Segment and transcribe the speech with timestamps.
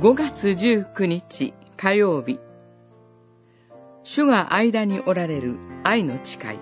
[0.00, 2.38] 5月19日火曜日。
[4.04, 6.58] 主が間におられる愛の誓い。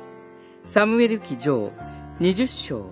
[0.73, 1.70] サムエル記上
[2.19, 2.91] 20章。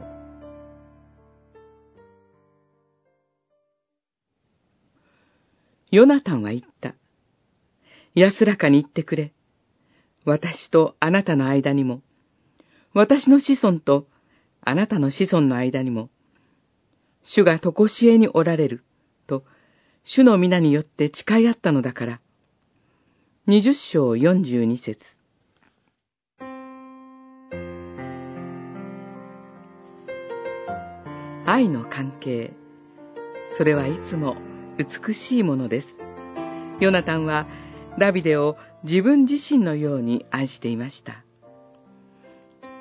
[5.91, 6.95] ヨナタンは言った。
[8.15, 9.33] 安らかに言ってくれ。
[10.27, 12.03] 私とあなたの間にも、
[12.93, 14.09] 私の子孫と
[14.61, 16.11] あなたの子孫の間にも、
[17.23, 18.85] 主が常しえにおられる、
[20.07, 22.21] 主の皆によって誓い合ったのだから。
[23.47, 25.01] 二十章四十二節
[31.47, 32.53] 愛の関係。
[33.57, 34.37] それはいつも
[34.77, 35.87] 美しいものです。
[36.81, 37.47] ヨナタンは
[37.99, 41.25] ダビデを自分自身のように愛していました。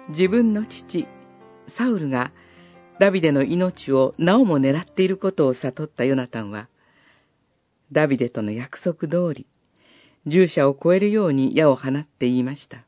[0.09, 1.07] 自分の父、
[1.77, 2.33] サウルが
[2.99, 6.67] ダビデの命をなおも狙っていることを悟ったヨナタンは、
[7.93, 9.47] ダビデとの約束通り、
[10.25, 12.83] 従者を超えるように矢を放って言いました。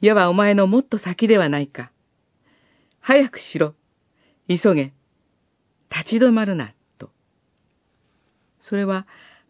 [0.00, 1.90] 矢はお前のもっと先ではないか。
[3.00, 3.74] 早くしろ。
[4.48, 4.92] 急げ。
[5.90, 6.74] 立ち止まるな。
[6.98, 7.10] と。
[8.60, 9.06] それは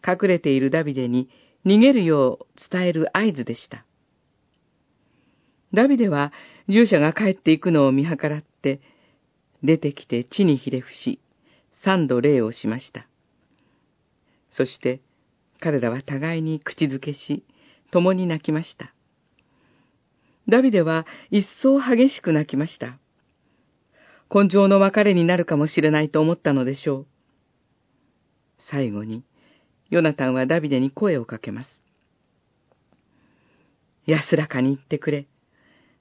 [0.06, 1.28] 隠れているダビデに
[1.66, 3.84] 逃げるよう伝える合図でした。
[5.72, 6.32] ダビデは
[6.68, 8.80] 従者が帰っていくのを見計らって、
[9.62, 11.20] 出てきて地にひれ伏し、
[11.72, 13.06] 三度礼をしました。
[14.56, 15.00] そして
[15.60, 17.44] 彼らは互いに口づけし、
[17.90, 18.94] 共に泣きました。
[20.48, 22.98] ダビデは一層激しく泣きました。
[24.32, 27.06] 根性の別れになるかもしれないと思ったのでしょう。
[28.58, 29.24] 最後に、
[29.90, 31.82] ヨナタンはダビデに声をかけます。
[34.06, 35.26] 安らかに言ってくれ。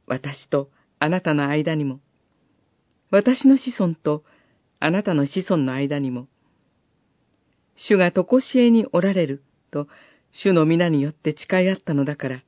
[0.07, 1.99] 私とあなたの間にも、
[3.11, 4.23] 私の子孫と
[4.79, 6.27] あなたの子孫の間にも、
[7.75, 9.87] 主がとこしえにおられる、と、
[10.31, 12.43] 主の皆によって誓い合ったのだから。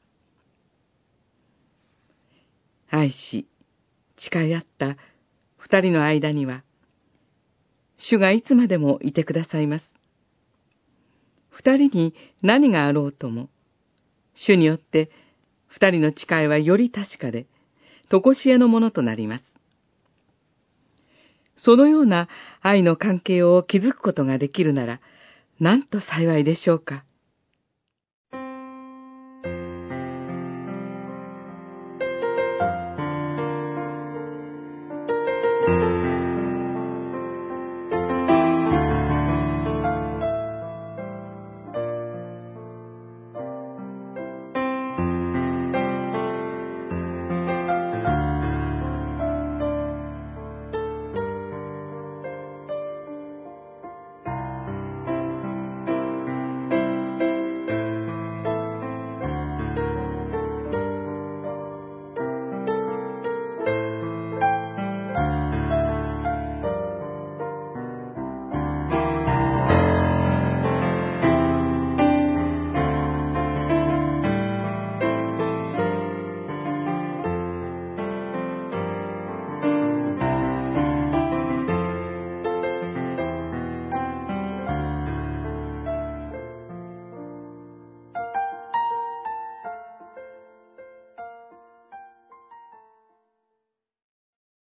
[2.90, 3.48] 愛し、
[4.18, 4.98] 誓い合った
[5.58, 6.64] 二人の間には、
[7.98, 9.86] 主がいつまでもいてくださいます。
[11.50, 13.50] 二人に何があろうとも、
[14.36, 15.10] 主によって
[15.68, 17.48] 二人の誓いはより確かで、
[18.10, 19.44] とこしえのものとなります。
[21.58, 22.28] そのような
[22.62, 25.00] 愛の関係を築くことができるなら、
[25.60, 27.06] なんと幸いでしょうか。